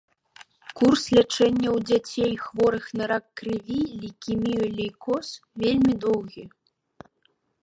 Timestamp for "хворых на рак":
2.45-3.25